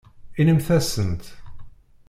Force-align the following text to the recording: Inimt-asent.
Inimt-asent. 0.39 1.23